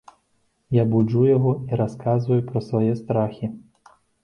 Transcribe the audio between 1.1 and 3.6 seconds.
яго і расказваю пра свае страхі.